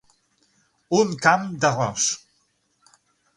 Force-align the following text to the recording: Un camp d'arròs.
Un 0.99 1.11
camp 1.25 1.45
d'arròs. 1.67 2.09